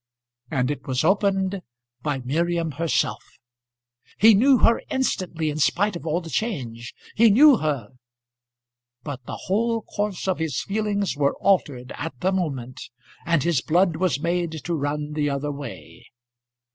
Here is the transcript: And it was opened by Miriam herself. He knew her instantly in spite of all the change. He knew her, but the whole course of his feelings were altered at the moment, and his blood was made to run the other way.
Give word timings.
And 0.49 0.71
it 0.71 0.87
was 0.87 1.03
opened 1.03 1.61
by 2.01 2.17
Miriam 2.21 2.71
herself. 2.71 3.23
He 4.17 4.33
knew 4.33 4.57
her 4.57 4.81
instantly 4.89 5.51
in 5.51 5.59
spite 5.59 5.95
of 5.95 6.07
all 6.07 6.21
the 6.21 6.29
change. 6.31 6.95
He 7.13 7.29
knew 7.29 7.57
her, 7.57 7.89
but 9.03 9.23
the 9.27 9.37
whole 9.43 9.83
course 9.83 10.27
of 10.27 10.39
his 10.39 10.59
feelings 10.63 11.15
were 11.15 11.35
altered 11.35 11.93
at 11.97 12.19
the 12.19 12.31
moment, 12.31 12.81
and 13.27 13.43
his 13.43 13.61
blood 13.61 13.97
was 13.97 14.19
made 14.19 14.51
to 14.63 14.73
run 14.73 15.13
the 15.13 15.29
other 15.29 15.51
way. 15.51 16.07